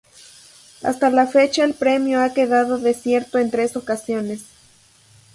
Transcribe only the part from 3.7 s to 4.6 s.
ocasiones.